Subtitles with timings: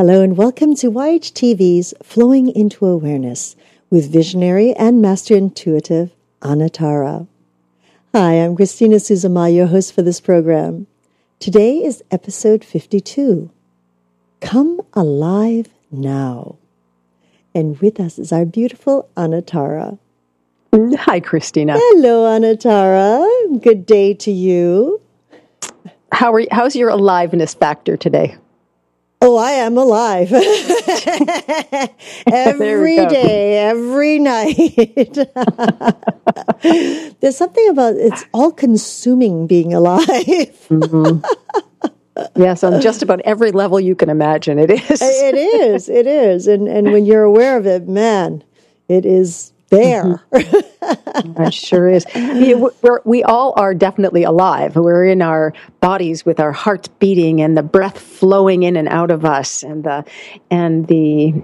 [0.00, 3.54] Hello and welcome to YHTV's Flowing into Awareness
[3.90, 7.26] with visionary and master intuitive Anatara.
[8.14, 10.86] Hi, I'm Christina Suzuma, your host for this program.
[11.38, 13.50] Today is episode 52.
[14.40, 16.56] Come alive now.
[17.54, 19.98] And with us is our beautiful Anatara.
[20.72, 21.74] Hi, Christina.
[21.76, 23.62] Hello, Anatara.
[23.62, 25.02] Good day to you.
[26.10, 28.38] How are you, how's your aliveness factor today?
[29.22, 30.32] Oh, I am alive
[32.32, 35.12] every day, every night.
[37.20, 40.06] There's something about it's all consuming being alive.
[40.08, 41.20] mm-hmm.
[42.34, 45.02] Yes, on just about every level you can imagine, it is.
[45.02, 45.90] it is.
[45.90, 48.42] It is, and and when you're aware of it, man,
[48.88, 50.22] it is there.
[50.32, 51.42] Mm-hmm.
[51.42, 52.06] it sure is.
[52.14, 54.76] We're, we all are definitely alive.
[54.76, 59.10] We're in our bodies with our hearts beating and the breath flowing in and out
[59.10, 60.04] of us, and the
[60.50, 61.34] and the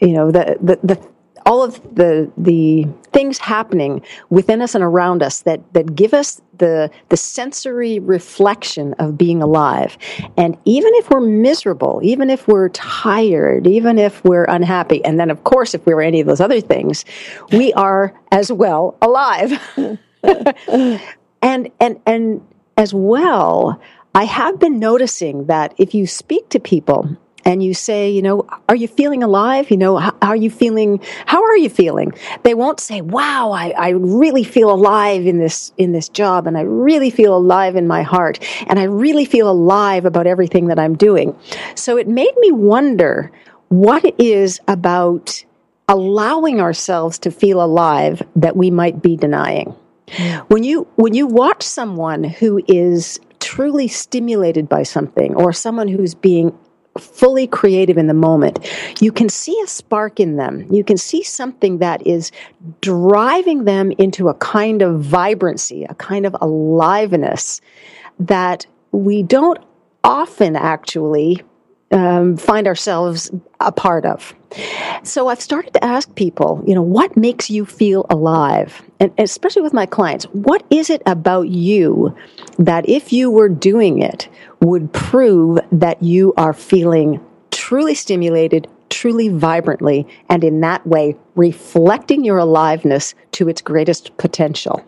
[0.00, 1.11] you know the the, the
[1.46, 6.40] all of the the things happening within us and around us that that give us
[6.58, 9.96] the the sensory reflection of being alive.
[10.36, 15.30] And even if we're miserable even if we're tired even if we're unhappy and then
[15.30, 17.04] of course if we were any of those other things
[17.52, 19.52] we are as well alive.
[21.42, 22.40] And and and
[22.76, 23.80] as well
[24.14, 28.46] I have been noticing that if you speak to people and you say, you know,
[28.68, 29.70] are you feeling alive?
[29.70, 31.00] You know, how, are you feeling?
[31.26, 32.12] How are you feeling?
[32.42, 36.56] They won't say, wow, I, I really feel alive in this, in this job and
[36.56, 38.38] I really feel alive in my heart
[38.68, 41.36] and I really feel alive about everything that I'm doing.
[41.74, 43.32] So it made me wonder
[43.68, 45.44] what it is about
[45.88, 49.74] allowing ourselves to feel alive that we might be denying.
[50.10, 50.38] Hmm.
[50.48, 56.14] When you, when you watch someone who is truly stimulated by something or someone who's
[56.14, 56.56] being
[56.98, 58.58] fully creative in the moment,
[59.00, 60.66] you can see a spark in them.
[60.70, 62.30] You can see something that is
[62.80, 67.60] driving them into a kind of vibrancy, a kind of aliveness
[68.18, 69.58] that we don't
[70.04, 71.42] often actually
[71.92, 74.34] um, find ourselves a part of.
[75.02, 78.82] So I've started to ask people, you know, what makes you feel alive?
[78.98, 82.14] And especially with my clients, what is it about you
[82.58, 84.28] that if you were doing it
[84.62, 92.24] would prove that you are feeling truly stimulated, truly vibrantly, and in that way reflecting
[92.24, 94.82] your aliveness to its greatest potential?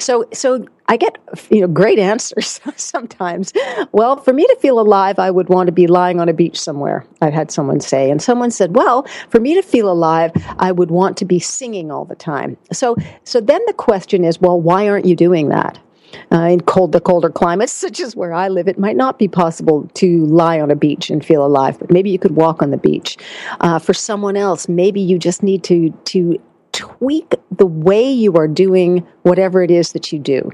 [0.00, 1.16] So, so I get
[1.50, 3.52] you know great answers sometimes.
[3.92, 6.58] Well, for me to feel alive, I would want to be lying on a beach
[6.58, 7.06] somewhere.
[7.22, 10.90] I've had someone say, and someone said, "Well, for me to feel alive, I would
[10.90, 14.88] want to be singing all the time." So, so then the question is, well, why
[14.88, 15.78] aren't you doing that?
[16.32, 19.28] Uh, in cold, the colder climates, such as where I live, it might not be
[19.28, 22.70] possible to lie on a beach and feel alive, but maybe you could walk on
[22.70, 23.16] the beach.
[23.60, 26.40] Uh, for someone else, maybe you just need to to
[26.72, 30.50] tweak the way you are doing whatever it is that you do.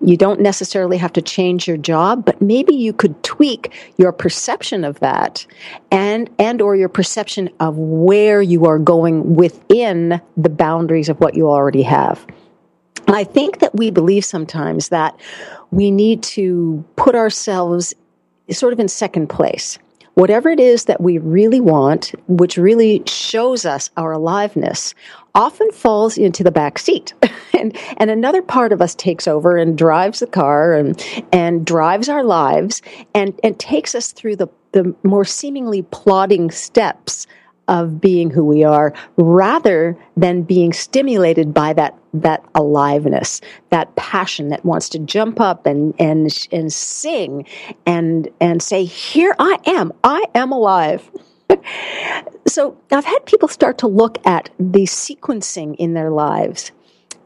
[0.00, 4.84] You don't necessarily have to change your job, but maybe you could tweak your perception
[4.84, 5.46] of that
[5.90, 11.34] and and or your perception of where you are going within the boundaries of what
[11.34, 12.26] you already have.
[13.08, 15.18] I think that we believe sometimes that
[15.70, 17.94] we need to put ourselves
[18.50, 19.78] sort of in second place
[20.16, 24.94] whatever it is that we really want, which really shows us our aliveness,
[25.34, 27.12] often falls into the back seat.
[27.58, 32.08] and, and another part of us takes over and drives the car and, and drives
[32.08, 32.80] our lives
[33.14, 37.26] and, and takes us through the, the more seemingly plodding steps
[37.68, 43.40] of being who we are rather than being stimulated by that that aliveness
[43.70, 47.46] that passion that wants to jump up and and and sing
[47.84, 49.92] and and say here I am.
[50.04, 51.10] I am alive.
[52.48, 56.70] So I've had people start to look at the sequencing in their lives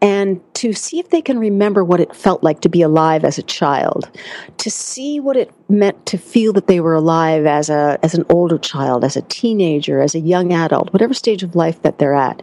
[0.03, 3.39] and to see if they can remember what it felt like to be alive as
[3.39, 4.11] a child,
[4.59, 8.25] to see what it meant to feel that they were alive as a as an
[8.29, 12.15] older child, as a teenager, as a young adult, whatever stage of life that they're
[12.15, 12.43] at.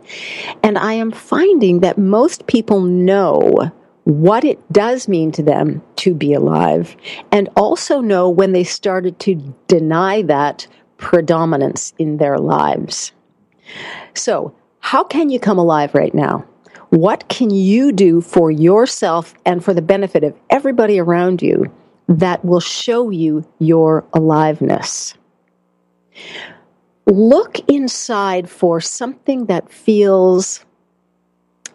[0.63, 3.71] And I am finding that most people know
[4.03, 6.95] what it does mean to them to be alive
[7.31, 9.35] and also know when they started to
[9.67, 10.65] deny that
[10.97, 13.11] predominance in their lives.
[14.13, 16.45] So, how can you come alive right now?
[16.97, 21.71] What can you do for yourself and for the benefit of everybody around you
[22.07, 25.13] that will show you your aliveness?
[27.05, 30.65] Look inside for something that feels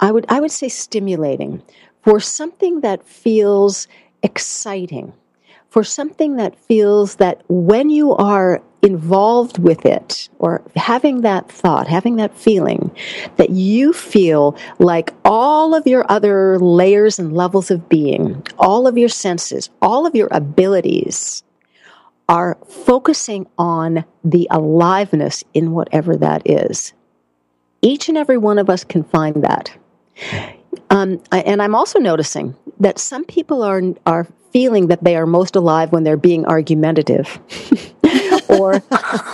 [0.00, 1.62] I would I would say stimulating,
[2.02, 3.86] for something that feels
[4.24, 5.12] exciting,
[5.68, 11.86] for something that feels that when you are involved with it or having that thought,
[11.86, 12.90] having that feeling,
[13.36, 18.98] that you feel like all of your other layers and levels of being, all of
[18.98, 21.44] your senses, all of your abilities
[22.28, 26.92] are focusing on the aliveness in whatever that is.
[27.82, 29.76] Each and every one of us can find that.
[30.90, 35.56] Um, and I'm also noticing that some people are are feeling that they are most
[35.56, 37.40] alive when they're being argumentative,
[38.58, 38.82] or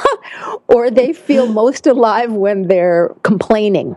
[0.68, 3.96] or they feel most alive when they're complaining.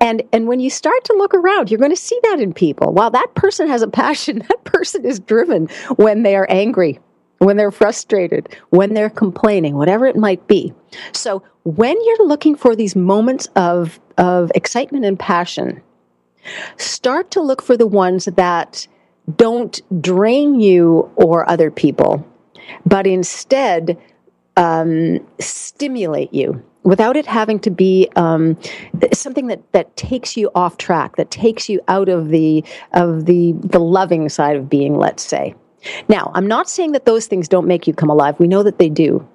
[0.00, 2.92] And and when you start to look around, you're going to see that in people.
[2.92, 7.00] While that person has a passion, that person is driven when they are angry,
[7.38, 10.72] when they're frustrated, when they're complaining, whatever it might be.
[11.12, 15.82] So when you're looking for these moments of of excitement and passion,
[16.76, 18.86] Start to look for the ones that
[19.36, 22.26] don't drain you or other people,
[22.84, 23.98] but instead
[24.56, 28.56] um, stimulate you without it having to be um,
[29.12, 33.52] something that, that takes you off track, that takes you out of the of the
[33.60, 35.54] the loving side of being, let's say.
[36.08, 38.38] Now, I'm not saying that those things don't make you come alive.
[38.40, 39.26] We know that they do.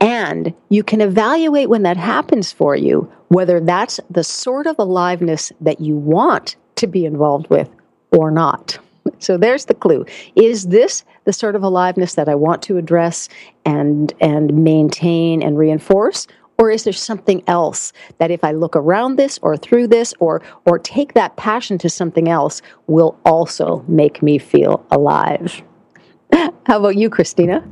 [0.00, 5.52] And you can evaluate when that happens for you whether that's the sort of aliveness
[5.60, 7.68] that you want to be involved with
[8.10, 8.78] or not.
[9.18, 10.04] So there's the clue.
[10.34, 13.28] Is this the sort of aliveness that I want to address
[13.64, 16.26] and and maintain and reinforce?
[16.58, 20.42] Or is there something else that if I look around this or through this or
[20.66, 25.62] or take that passion to something else will also make me feel alive?
[26.32, 27.66] How about you, Christina?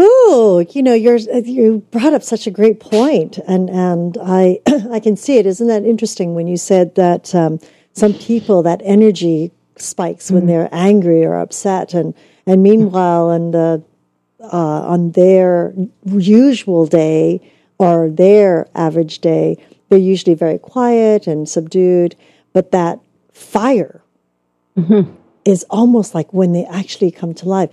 [0.00, 4.60] Ooh, you know, you're, you brought up such a great point, and and I
[4.90, 5.46] I can see it.
[5.46, 7.60] Isn't that interesting when you said that um,
[7.92, 10.34] some people that energy spikes mm-hmm.
[10.34, 12.14] when they're angry or upset, and
[12.46, 13.78] and meanwhile, and uh,
[14.40, 15.74] uh, on their
[16.04, 17.40] usual day
[17.78, 19.56] or their average day,
[19.88, 22.14] they're usually very quiet and subdued,
[22.52, 23.00] but that
[23.32, 24.02] fire
[24.76, 25.12] mm-hmm.
[25.44, 27.70] is almost like when they actually come to life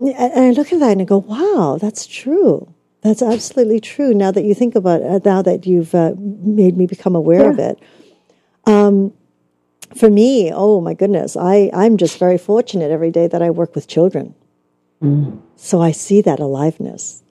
[0.00, 2.72] and I look at that and I go, wow, that's true.
[3.02, 4.14] That's absolutely true.
[4.14, 7.50] Now that you think about it, now that you've uh, made me become aware yeah.
[7.50, 7.78] of it.
[8.66, 9.12] Um,
[9.94, 13.74] for me, oh my goodness, I, I'm just very fortunate every day that I work
[13.74, 14.34] with children.
[15.02, 15.40] Mm.
[15.56, 17.22] So I see that aliveness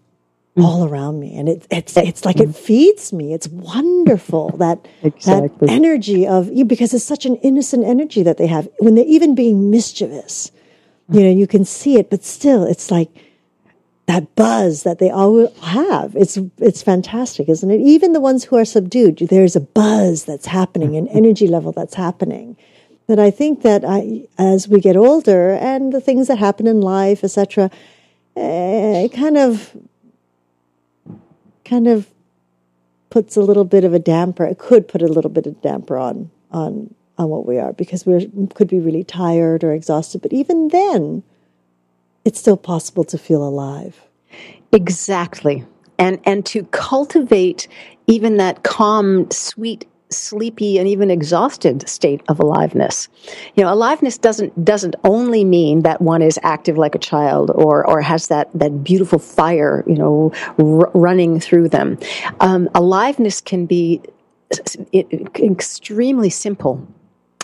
[0.58, 0.64] mm.
[0.64, 1.36] all around me.
[1.38, 2.50] And it, it's, it's like mm.
[2.50, 3.34] it feeds me.
[3.34, 5.68] It's wonderful that, exactly.
[5.68, 9.06] that energy of you, because it's such an innocent energy that they have when they're
[9.06, 10.52] even being mischievous
[11.10, 13.10] you know, you can see it, but still, it's like
[14.06, 16.16] that buzz that they all have.
[16.16, 17.80] It's it's fantastic, isn't it?
[17.82, 21.96] Even the ones who are subdued, there's a buzz that's happening, an energy level that's
[21.96, 22.58] happening.
[23.08, 26.82] That I think that I, as we get older, and the things that happen in
[26.82, 27.70] life, etc.,
[28.36, 29.76] eh, it kind of
[31.66, 32.08] kind of
[33.10, 34.46] puts a little bit of a damper.
[34.46, 38.06] It could put a little bit of damper on on on what we are because
[38.06, 40.22] we could be really tired or exhausted.
[40.22, 41.24] But even then,
[42.26, 44.02] it's still possible to feel alive.
[44.72, 45.66] Exactly.
[46.00, 47.68] And, and to cultivate
[48.08, 53.08] even that calm, sweet, sleepy, and even exhausted state of aliveness.
[53.56, 57.86] You know, aliveness doesn't, doesn't only mean that one is active like a child or,
[57.88, 61.98] or has that, that beautiful fire, you know, r- running through them.
[62.40, 64.02] Um, aliveness can be
[65.40, 66.88] extremely simple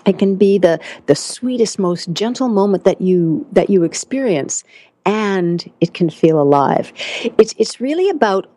[0.05, 4.63] it can be the, the sweetest, most gentle moment that you, that you experience
[5.05, 6.91] and it can feel alive.
[7.37, 8.49] It's, it's really about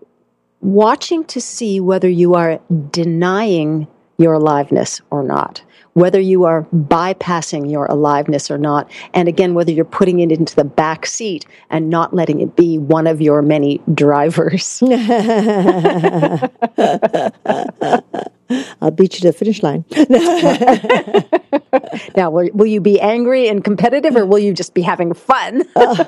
[0.60, 5.62] watching to see whether you are denying your aliveness or not,
[5.94, 10.54] whether you are bypassing your aliveness or not, and again, whether you're putting it into
[10.54, 14.80] the back seat and not letting it be one of your many drivers.
[18.80, 19.84] I'll beat you to the finish line.
[22.16, 25.64] now, will, will, you be angry and competitive, or will you just be having fun?
[25.76, 26.04] uh,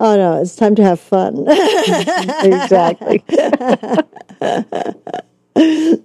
[0.00, 1.44] oh no, it's time to have fun.
[1.48, 3.22] exactly.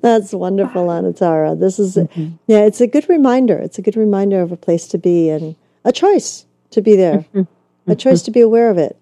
[0.02, 1.60] That's wonderful, Anatara.
[1.60, 2.36] This is, mm-hmm.
[2.48, 3.58] yeah, it's a good reminder.
[3.58, 5.56] It's a good reminder of a place to be and
[5.86, 7.92] a choice to be there, mm-hmm.
[7.92, 8.99] a choice to be aware of it.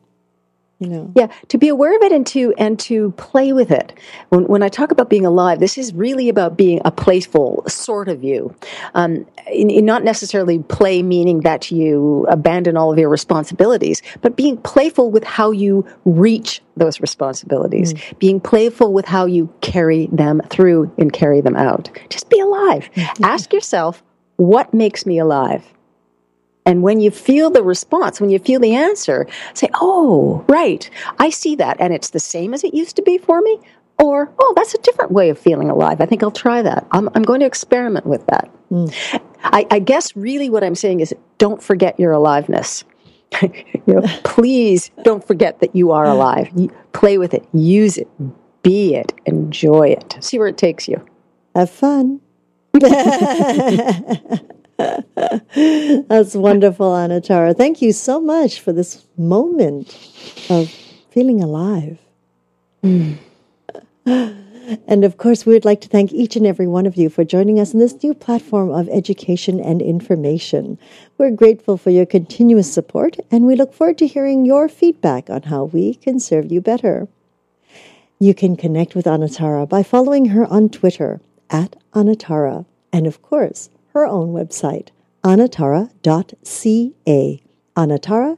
[1.15, 3.93] Yeah, to be aware of it and to and to play with it.
[4.29, 8.09] When, when I talk about being alive, this is really about being a playful sort
[8.09, 8.55] of you,
[8.93, 14.35] um, in, in not necessarily play meaning that you abandon all of your responsibilities, but
[14.35, 18.19] being playful with how you reach those responsibilities, mm.
[18.19, 21.89] being playful with how you carry them through and carry them out.
[22.09, 22.87] Just be alive.
[22.93, 23.23] Mm-hmm.
[23.23, 24.03] Ask yourself,
[24.35, 25.65] what makes me alive?
[26.67, 31.29] And when you feel the response, when you feel the answer, say, oh, right, I
[31.29, 31.77] see that.
[31.79, 33.57] And it's the same as it used to be for me.
[33.99, 36.01] Or, oh, that's a different way of feeling alive.
[36.01, 36.85] I think I'll try that.
[36.91, 38.51] I'm, I'm going to experiment with that.
[38.69, 38.93] Mm.
[39.43, 42.83] I, I guess really what I'm saying is don't forget your aliveness.
[43.41, 43.49] you
[43.87, 46.49] know, please don't forget that you are alive.
[46.53, 48.09] You play with it, use it,
[48.61, 50.17] be it, enjoy it.
[50.19, 51.03] See where it takes you.
[51.55, 52.19] Have fun.
[56.07, 57.55] That's wonderful, Anatara.
[57.57, 59.89] Thank you so much for this moment
[60.49, 60.69] of
[61.09, 61.99] feeling alive.
[62.83, 63.17] Mm.
[64.85, 67.23] And of course, we would like to thank each and every one of you for
[67.23, 70.77] joining us in this new platform of education and information.
[71.17, 75.43] We're grateful for your continuous support, and we look forward to hearing your feedback on
[75.43, 77.07] how we can serve you better.
[78.19, 83.69] You can connect with Anatara by following her on Twitter at Anatara, and of course,
[83.97, 84.89] her own website,
[85.23, 85.91] anatara.ca.
[87.75, 88.37] Anatara.ca.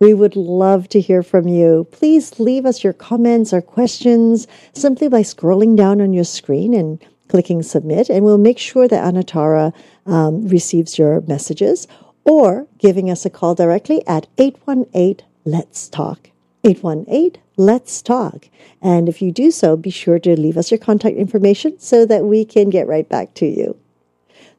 [0.00, 1.86] We would love to hear from you.
[1.92, 7.00] Please leave us your comments or questions simply by scrolling down on your screen and
[7.28, 9.72] clicking submit, and we'll make sure that Anatara
[10.06, 11.86] um, receives your messages
[12.24, 16.30] or giving us a call directly at 818 Let's Talk.
[16.64, 18.48] 818 Let's Talk.
[18.82, 22.24] And if you do so, be sure to leave us your contact information so that
[22.24, 23.76] we can get right back to you.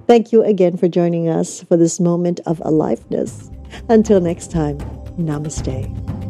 [0.07, 3.49] Thank you again for joining us for this moment of aliveness.
[3.89, 4.77] Until next time,
[5.17, 6.24] namaste.